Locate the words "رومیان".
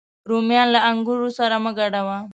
0.29-0.67